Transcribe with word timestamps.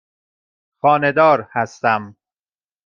خانه 0.79 1.11
دار 1.11 1.47
هستم. 1.51 2.15